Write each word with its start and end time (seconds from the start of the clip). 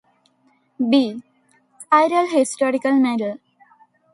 B. 0.79 1.21
Tyrrell 1.91 2.25
Historical 2.25 2.93
Medal. 2.93 3.37